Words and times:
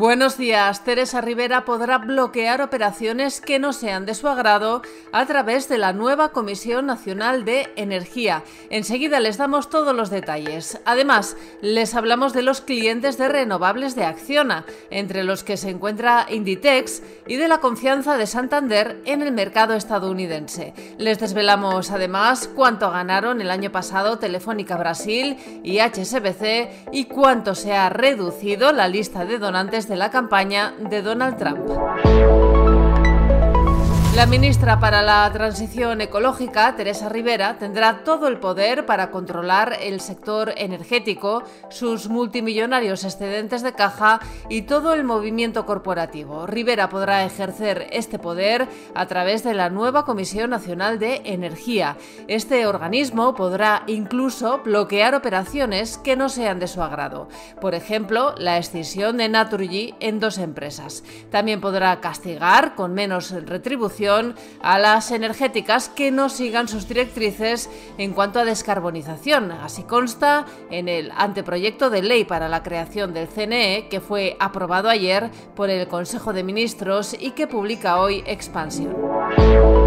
Buenos 0.00 0.38
días. 0.38 0.82
Teresa 0.82 1.20
Rivera 1.20 1.66
podrá 1.66 1.98
bloquear 1.98 2.62
operaciones 2.62 3.42
que 3.42 3.58
no 3.58 3.74
sean 3.74 4.06
de 4.06 4.14
su 4.14 4.28
agrado 4.28 4.80
a 5.12 5.26
través 5.26 5.68
de 5.68 5.76
la 5.76 5.92
nueva 5.92 6.30
Comisión 6.30 6.86
Nacional 6.86 7.44
de 7.44 7.70
Energía. 7.76 8.42
Enseguida 8.70 9.20
les 9.20 9.36
damos 9.36 9.68
todos 9.68 9.94
los 9.94 10.08
detalles. 10.08 10.80
Además, 10.86 11.36
les 11.60 11.94
hablamos 11.94 12.32
de 12.32 12.40
los 12.40 12.62
clientes 12.62 13.18
de 13.18 13.28
renovables 13.28 13.94
de 13.94 14.06
Acciona, 14.06 14.64
entre 14.88 15.22
los 15.22 15.44
que 15.44 15.58
se 15.58 15.68
encuentra 15.68 16.24
Inditex, 16.30 17.02
y 17.26 17.36
de 17.36 17.48
la 17.48 17.58
confianza 17.60 18.16
de 18.16 18.26
Santander 18.26 19.02
en 19.04 19.20
el 19.20 19.32
mercado 19.32 19.74
estadounidense. 19.74 20.72
Les 20.96 21.20
desvelamos 21.20 21.90
además 21.90 22.48
cuánto 22.48 22.90
ganaron 22.90 23.42
el 23.42 23.50
año 23.50 23.70
pasado 23.70 24.18
Telefónica 24.18 24.78
Brasil 24.78 25.36
y 25.62 25.80
HSBC 25.80 26.88
y 26.90 27.04
cuánto 27.04 27.54
se 27.54 27.74
ha 27.74 27.90
reducido 27.90 28.72
la 28.72 28.88
lista 28.88 29.26
de 29.26 29.38
donantes 29.38 29.89
de 29.90 29.96
la 29.96 30.08
campaña 30.08 30.72
de 30.78 31.02
Donald 31.02 31.36
Trump. 31.36 32.49
La 34.16 34.26
ministra 34.26 34.80
para 34.80 35.02
la 35.02 35.30
Transición 35.32 36.00
Ecológica, 36.00 36.74
Teresa 36.74 37.08
Rivera, 37.08 37.58
tendrá 37.58 38.02
todo 38.02 38.26
el 38.26 38.38
poder 38.38 38.84
para 38.84 39.12
controlar 39.12 39.78
el 39.80 40.00
sector 40.00 40.52
energético, 40.56 41.44
sus 41.70 42.08
multimillonarios 42.08 43.04
excedentes 43.04 43.62
de 43.62 43.72
caja 43.72 44.18
y 44.48 44.62
todo 44.62 44.94
el 44.94 45.04
movimiento 45.04 45.64
corporativo. 45.64 46.48
Rivera 46.48 46.88
podrá 46.88 47.24
ejercer 47.24 47.86
este 47.92 48.18
poder 48.18 48.66
a 48.94 49.06
través 49.06 49.44
de 49.44 49.54
la 49.54 49.70
nueva 49.70 50.04
Comisión 50.04 50.50
Nacional 50.50 50.98
de 50.98 51.22
Energía. 51.24 51.96
Este 52.26 52.66
organismo 52.66 53.36
podrá 53.36 53.84
incluso 53.86 54.58
bloquear 54.58 55.14
operaciones 55.14 55.98
que 55.98 56.16
no 56.16 56.28
sean 56.28 56.58
de 56.58 56.66
su 56.66 56.82
agrado. 56.82 57.28
Por 57.60 57.76
ejemplo, 57.76 58.34
la 58.36 58.58
escisión 58.58 59.18
de 59.18 59.28
Naturgy 59.28 59.94
en 60.00 60.18
dos 60.18 60.36
empresas. 60.38 61.04
También 61.30 61.60
podrá 61.60 62.00
castigar 62.00 62.74
con 62.74 62.92
menos 62.92 63.30
retribución 63.30 63.99
a 64.62 64.78
las 64.78 65.10
energéticas 65.10 65.88
que 65.88 66.10
no 66.10 66.28
sigan 66.28 66.68
sus 66.68 66.88
directrices 66.88 67.68
en 67.98 68.12
cuanto 68.12 68.38
a 68.38 68.44
descarbonización. 68.44 69.52
Así 69.52 69.82
consta 69.82 70.46
en 70.70 70.88
el 70.88 71.12
anteproyecto 71.16 71.90
de 71.90 72.02
ley 72.02 72.24
para 72.24 72.48
la 72.48 72.62
creación 72.62 73.12
del 73.12 73.28
CNE 73.28 73.88
que 73.90 74.00
fue 74.00 74.36
aprobado 74.40 74.88
ayer 74.88 75.30
por 75.54 75.70
el 75.70 75.86
Consejo 75.88 76.32
de 76.32 76.42
Ministros 76.42 77.14
y 77.18 77.32
que 77.32 77.46
publica 77.46 78.00
hoy 78.00 78.22
Expansión. 78.26 79.79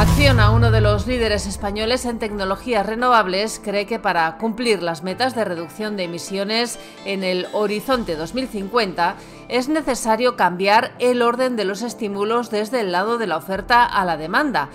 Acciona, 0.00 0.50
uno 0.50 0.70
de 0.70 0.80
los 0.80 1.06
líderes 1.06 1.46
españoles 1.46 2.06
en 2.06 2.18
tecnologías 2.18 2.86
renovables, 2.86 3.60
cree 3.62 3.84
que 3.84 3.98
para 3.98 4.38
cumplir 4.38 4.82
las 4.82 5.02
metas 5.02 5.34
de 5.34 5.44
reducción 5.44 5.98
de 5.98 6.04
emisiones 6.04 6.78
en 7.04 7.22
el 7.22 7.48
horizonte 7.52 8.16
2050 8.16 9.16
es 9.50 9.68
necesario 9.68 10.36
cambiar 10.36 10.92
el 11.00 11.20
orden 11.20 11.54
de 11.54 11.66
los 11.66 11.82
estímulos 11.82 12.50
desde 12.50 12.80
el 12.80 12.92
lado 12.92 13.18
de 13.18 13.26
la 13.26 13.36
oferta 13.36 13.84
a 13.84 14.06
la 14.06 14.16
demanda 14.16 14.70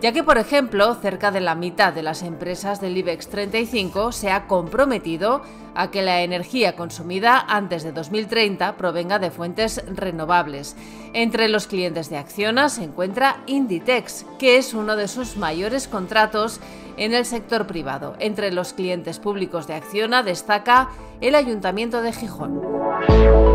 ya 0.00 0.12
que, 0.12 0.22
por 0.22 0.38
ejemplo, 0.38 0.94
cerca 0.94 1.30
de 1.30 1.40
la 1.40 1.54
mitad 1.54 1.92
de 1.92 2.02
las 2.02 2.22
empresas 2.22 2.80
del 2.80 2.96
IBEX 2.96 3.28
35 3.28 4.12
se 4.12 4.30
ha 4.30 4.46
comprometido 4.46 5.42
a 5.74 5.90
que 5.90 6.02
la 6.02 6.22
energía 6.22 6.74
consumida 6.74 7.38
antes 7.38 7.82
de 7.82 7.92
2030 7.92 8.76
provenga 8.76 9.18
de 9.18 9.30
fuentes 9.30 9.82
renovables. 9.94 10.76
Entre 11.12 11.48
los 11.48 11.66
clientes 11.66 12.08
de 12.10 12.16
Acciona 12.16 12.68
se 12.68 12.84
encuentra 12.84 13.42
Inditex, 13.46 14.26
que 14.38 14.56
es 14.56 14.74
uno 14.74 14.96
de 14.96 15.08
sus 15.08 15.36
mayores 15.36 15.86
contratos 15.86 16.60
en 16.96 17.14
el 17.14 17.24
sector 17.24 17.66
privado. 17.66 18.14
Entre 18.18 18.52
los 18.52 18.72
clientes 18.72 19.18
públicos 19.18 19.66
de 19.66 19.74
Acciona 19.74 20.22
destaca 20.22 20.88
el 21.20 21.34
Ayuntamiento 21.34 22.02
de 22.02 22.12
Gijón. 22.12 23.49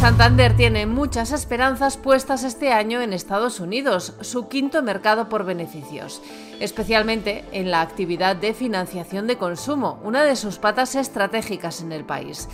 Santander 0.00 0.54
tiene 0.54 0.84
muchas 0.86 1.32
esperanzas 1.32 1.96
puestas 1.96 2.44
este 2.44 2.70
año 2.70 3.00
en 3.00 3.14
Estados 3.14 3.60
Unidos, 3.60 4.12
su 4.20 4.46
quinto 4.46 4.82
mercado 4.82 5.30
por 5.30 5.44
beneficios, 5.44 6.20
especialmente 6.60 7.44
en 7.52 7.70
la 7.70 7.80
actividad 7.80 8.36
de 8.36 8.52
financiación 8.52 9.26
de 9.26 9.38
consumo, 9.38 9.98
una 10.04 10.22
de 10.22 10.36
sus 10.36 10.58
patas 10.58 10.94
estratégicas 10.96 11.80
en 11.80 11.92
el 11.92 12.04
país. 12.04 12.46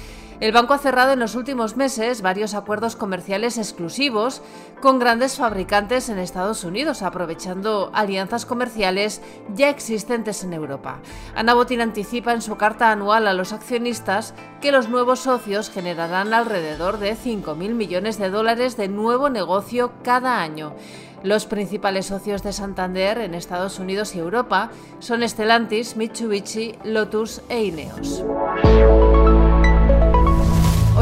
El 0.42 0.50
banco 0.50 0.74
ha 0.74 0.78
cerrado 0.78 1.12
en 1.12 1.20
los 1.20 1.36
últimos 1.36 1.76
meses 1.76 2.20
varios 2.20 2.54
acuerdos 2.54 2.96
comerciales 2.96 3.58
exclusivos 3.58 4.42
con 4.80 4.98
grandes 4.98 5.36
fabricantes 5.36 6.08
en 6.08 6.18
Estados 6.18 6.64
Unidos, 6.64 7.02
aprovechando 7.02 7.92
alianzas 7.94 8.44
comerciales 8.44 9.22
ya 9.54 9.68
existentes 9.68 10.42
en 10.42 10.52
Europa. 10.52 10.98
Ana 11.36 11.54
Botín 11.54 11.80
anticipa 11.80 12.32
en 12.32 12.42
su 12.42 12.56
carta 12.56 12.90
anual 12.90 13.28
a 13.28 13.34
los 13.34 13.52
accionistas 13.52 14.34
que 14.60 14.72
los 14.72 14.88
nuevos 14.88 15.20
socios 15.20 15.70
generarán 15.70 16.34
alrededor 16.34 16.98
de 16.98 17.14
5.000 17.14 17.54
millones 17.74 18.18
de 18.18 18.28
dólares 18.28 18.76
de 18.76 18.88
nuevo 18.88 19.30
negocio 19.30 19.92
cada 20.02 20.42
año. 20.42 20.74
Los 21.22 21.46
principales 21.46 22.06
socios 22.06 22.42
de 22.42 22.52
Santander 22.52 23.18
en 23.18 23.34
Estados 23.34 23.78
Unidos 23.78 24.16
y 24.16 24.18
Europa 24.18 24.70
son 24.98 25.22
Stellantis, 25.22 25.96
Mitsubishi, 25.96 26.74
Lotus 26.82 27.42
e 27.48 27.62
Ineos. 27.62 28.24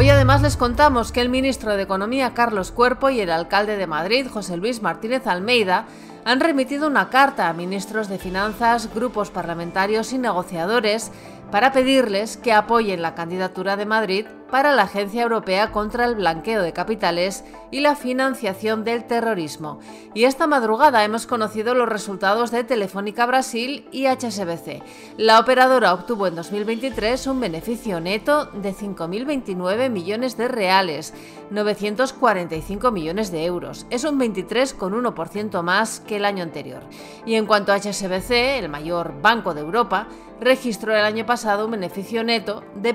Hoy 0.01 0.09
además 0.09 0.41
les 0.41 0.57
contamos 0.57 1.13
que 1.13 1.21
el 1.21 1.29
ministro 1.29 1.77
de 1.77 1.83
Economía 1.83 2.33
Carlos 2.33 2.71
Cuerpo 2.71 3.11
y 3.11 3.21
el 3.21 3.31
alcalde 3.31 3.77
de 3.77 3.87
Madrid 3.87 4.27
José 4.33 4.57
Luis 4.57 4.81
Martínez 4.81 5.27
Almeida 5.27 5.85
han 6.25 6.41
remitido 6.41 6.87
una 6.87 7.11
carta 7.11 7.51
a 7.51 7.53
ministros 7.53 8.09
de 8.09 8.17
Finanzas, 8.17 8.89
grupos 8.95 9.31
parlamentarios 9.31 10.15
y 10.15 10.19
negociadores 10.19 11.13
para 11.51 11.73
pedirles 11.73 12.39
que 12.39 12.55
apoyen 12.55 13.03
la 13.03 13.15
candidatura 13.15 13.77
de 13.77 13.85
Madrid 13.85 14.25
para 14.51 14.75
la 14.75 14.83
Agencia 14.83 15.23
Europea 15.23 15.73
contra 15.73 16.05
el 16.05 16.15
Blanqueo 16.15 16.63
de 16.63 16.73
Capitales 16.73 17.45
y 17.71 17.81
la 17.81 17.95
Financiación 17.95 18.85
del 18.85 19.05
Terrorismo. 19.05 19.79
Y 20.15 20.25
esta 20.25 20.47
madrugada 20.47 21.05
hemos 21.05 21.27
conocido 21.27 21.75
los 21.75 21.89
resultados 21.89 22.51
de 22.51 22.65
Telefónica 22.65 23.27
Brasil 23.27 23.87
y 23.93 24.07
HSBC. 24.07 24.83
La 25.17 25.39
operadora 25.39 25.95
obtuvo 25.95 26.27
en 26.27 26.35
2023 26.35 27.27
un 27.29 27.41
beneficio 27.41 28.01
neto 28.01 28.47
de 28.47 28.75
5.029 28.75 29.89
millones 29.91 30.37
de 30.37 30.49
reales, 30.49 31.15
945 31.51 32.91
millones 32.91 33.31
de 33.31 33.45
euros. 33.45 33.87
Es 33.91 34.05
un 34.05 34.19
23,1% 34.19 35.63
más 35.63 36.01
que 36.01 36.17
el 36.17 36.25
año 36.25 36.43
anterior. 36.43 36.83
Y 37.25 37.35
en 37.35 37.47
cuanto 37.47 37.73
a 37.73 37.77
HSBC, 37.77 38.31
el 38.59 38.69
mayor 38.69 39.21
banco 39.23 39.55
de 39.55 39.61
Europa, 39.61 40.09
registró 40.41 40.97
el 40.97 41.05
año 41.05 41.27
pasado 41.27 41.67
un 41.67 41.73
beneficio 41.73 42.25
neto 42.25 42.65
de 42.75 42.95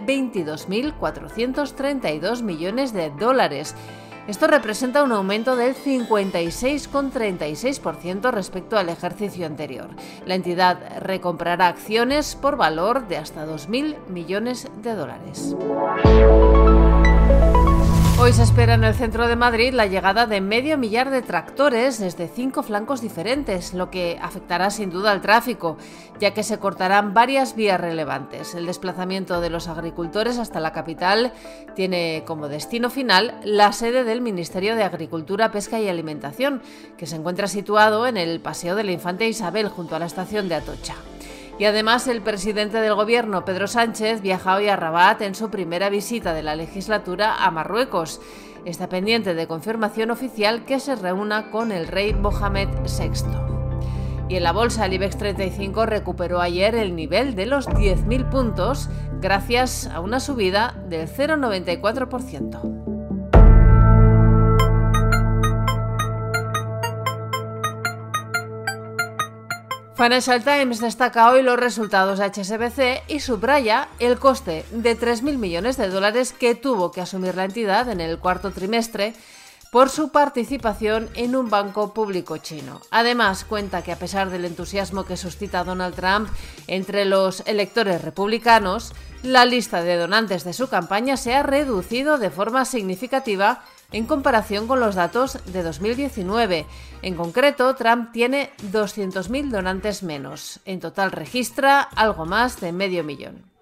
22.432 1.54 2.42
millones 2.42 2.94
de 2.94 3.12
dólares. 3.12 3.76
Esto 4.28 4.48
representa 4.48 5.04
un 5.04 5.12
aumento 5.12 5.56
del 5.56 5.76
56,36% 5.76 8.32
respecto 8.32 8.76
al 8.78 8.90
ejercicio 8.90 9.46
anterior. 9.46 9.90
La 10.26 10.34
entidad 10.34 10.80
recomprará 11.00 11.68
acciones 11.68 12.36
por 12.36 12.58
valor 12.58 13.08
de 13.08 13.18
hasta 13.18 13.46
2.000 13.46 14.08
millones 14.08 14.68
de 14.82 14.96
dólares. 14.96 15.56
Hoy 18.26 18.34
se 18.34 18.42
espera 18.42 18.74
en 18.74 18.84
el 18.84 18.96
centro 18.96 19.28
de 19.28 19.36
Madrid 19.36 19.72
la 19.72 19.86
llegada 19.86 20.26
de 20.26 20.42
medio 20.42 20.80
millar 20.80 21.12
de 21.12 21.22
tractores 21.22 22.00
desde 22.00 22.28
cinco 22.28 22.64
flancos 22.64 23.00
diferentes, 23.00 23.76
lo 23.76 23.92
que 23.92 24.18
afectará 24.20 24.72
sin 24.72 24.90
duda 24.90 25.12
al 25.12 25.22
tráfico, 25.22 25.78
ya 26.20 26.34
que 26.34 26.42
se 26.42 26.58
cortarán 26.58 27.14
varias 27.14 27.56
vías 27.56 27.80
relevantes. 27.80 28.56
El 28.56 28.66
desplazamiento 28.66 29.42
de 29.42 29.52
los 29.52 29.68
agricultores 29.68 30.40
hasta 30.40 30.60
la 30.60 30.74
capital 30.74 31.34
tiene 31.76 32.24
como 32.26 32.48
destino 32.48 32.90
final 32.90 33.40
la 33.44 33.72
sede 33.74 34.04
del 34.04 34.22
Ministerio 34.22 34.76
de 34.76 34.82
Agricultura, 34.82 35.52
Pesca 35.52 35.80
y 35.80 35.88
Alimentación, 35.88 36.64
que 36.98 37.06
se 37.06 37.18
encuentra 37.18 37.48
situado 37.48 38.08
en 38.08 38.18
el 38.18 38.40
Paseo 38.40 38.74
de 38.74 38.86
la 38.86 38.92
Infante 38.92 39.28
Isabel 39.28 39.70
junto 39.70 39.96
a 39.96 40.00
la 40.00 40.08
estación 40.08 40.50
de 40.50 40.56
Atocha. 40.56 40.96
Y 41.58 41.66
además 41.66 42.08
el 42.08 42.22
presidente 42.22 42.82
del 42.82 42.96
gobierno, 42.96 43.46
Pedro 43.46 43.68
Sánchez, 43.68 44.22
viaja 44.22 44.56
hoy 44.56 44.68
a 44.68 44.76
Rabat 44.76 45.22
en 45.22 45.36
su 45.36 45.50
primera 45.50 45.90
visita 45.90 46.34
de 46.34 46.44
la 46.44 46.56
legislatura 46.56 47.46
a 47.46 47.50
Marruecos. 47.50 48.20
Está 48.66 48.90
pendiente 48.90 49.36
de 49.36 49.48
confirmación 49.48 50.12
oficial 50.12 50.66
que 50.66 50.82
se 50.82 50.96
reúna 50.96 51.52
con 51.52 51.72
el 51.72 51.88
rey 51.88 52.14
Mohamed 52.14 52.68
VI. 52.84 53.24
Y 54.28 54.36
en 54.36 54.44
la 54.44 54.52
bolsa, 54.52 54.86
el 54.86 54.94
IBEX 54.94 55.18
35 55.18 55.86
recuperó 55.86 56.42
ayer 56.42 56.76
el 56.76 56.96
nivel 56.96 57.36
de 57.36 57.46
los 57.46 57.70
10.000 57.70 58.30
puntos 58.30 58.90
gracias 59.22 59.88
a 59.88 60.02
una 60.02 60.20
subida 60.20 60.76
del 60.90 61.08
0,94%. 61.08 62.85
Financial 69.96 70.44
Times 70.44 70.82
destaca 70.82 71.32
hoy 71.32 71.42
los 71.42 71.58
resultados 71.58 72.20
de 72.20 72.26
HSBC 72.26 73.10
y 73.10 73.22
subraya 73.22 73.88
el 74.00 74.20
coste 74.20 74.66
de 74.72 75.00
3.000 75.00 75.38
millones 75.38 75.78
de 75.78 75.88
dólares 75.88 76.34
que 76.34 76.54
tuvo 76.54 76.92
que 76.92 77.00
asumir 77.00 77.36
la 77.36 77.46
entidad 77.46 77.88
en 77.88 78.02
el 78.02 78.20
cuarto 78.20 78.52
trimestre 78.52 79.14
por 79.76 79.90
su 79.90 80.08
participación 80.08 81.10
en 81.16 81.36
un 81.36 81.50
banco 81.50 81.94
público 81.94 82.38
chino. 82.38 82.80
Además, 82.92 83.44
cuenta 83.44 83.82
que 83.82 83.92
a 83.92 84.00
pesar 84.00 84.30
del 84.30 84.46
entusiasmo 84.46 85.04
que 85.04 85.18
suscita 85.18 85.66
Donald 85.66 85.96
Trump 85.96 86.30
entre 86.68 87.04
los 87.04 87.44
electores 87.46 88.02
republicanos, 88.02 88.94
la 89.22 89.44
lista 89.44 89.84
de 89.84 89.98
donantes 89.98 90.46
de 90.46 90.54
su 90.54 90.70
campaña 90.70 91.18
se 91.18 91.36
ha 91.36 91.44
reducido 91.44 92.18
de 92.18 92.30
forma 92.30 92.64
significativa 92.64 93.66
en 93.92 94.06
comparación 94.06 94.66
con 94.66 94.80
los 94.80 94.96
datos 94.96 95.40
de 95.48 95.62
2019. 95.62 96.66
En 97.02 97.16
concreto, 97.16 97.76
Trump 97.76 98.14
tiene 98.14 98.52
200.000 98.72 99.50
donantes 99.50 100.04
menos. 100.04 100.62
En 100.64 100.80
total 100.80 101.12
registra 101.12 101.82
algo 101.82 102.26
más 102.26 102.62
de 102.62 102.72
medio 102.72 103.04
millón. 103.04 103.55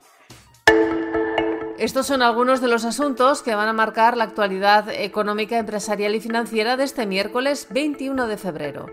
Estos 1.83 2.07
son 2.07 2.21
algunos 2.21 2.61
de 2.61 2.69
los 2.69 2.85
asuntos 2.85 3.41
que 3.41 3.55
van 3.55 3.67
a 3.67 3.73
marcar 3.73 4.15
la 4.15 4.23
actualidad 4.23 4.87
económica, 4.87 5.57
empresarial 5.57 6.15
y 6.15 6.21
financiera 6.21 6.77
de 6.77 6.85
este 6.85 7.05
miércoles 7.05 7.67
21 7.71 8.25
de 8.27 8.37
febrero. 8.37 8.85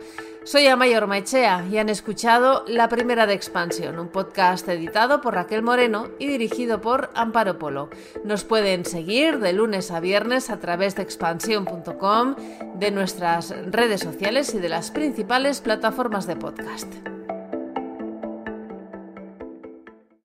Soy 0.42 0.66
Amayor 0.66 1.06
Maichea 1.06 1.64
y 1.70 1.78
han 1.78 1.88
escuchado 1.88 2.64
La 2.66 2.88
Primera 2.88 3.28
de 3.28 3.34
Expansión, 3.34 4.00
un 4.00 4.08
podcast 4.08 4.69
editado 4.69 5.20
por 5.20 5.34
Raquel 5.34 5.62
Moreno 5.62 6.08
y 6.19 6.26
dirigido 6.26 6.81
por 6.81 7.10
Amparo 7.14 7.60
Polo. 7.60 7.90
Nos 8.25 8.42
pueden 8.42 8.84
seguir 8.84 9.38
de 9.38 9.52
lunes 9.52 9.92
a 9.92 10.00
viernes 10.00 10.50
a 10.50 10.58
través 10.58 10.96
de 10.96 11.04
expansión.com, 11.04 12.34
de 12.75 12.90
nuestras 12.90 13.54
redes 13.70 14.00
sociales 14.00 14.52
y 14.52 14.58
de 14.58 14.69
las 14.69 14.90
principales 14.90 15.60
plataformas 15.60 16.26
de 16.26 16.34
podcast. 16.34 16.92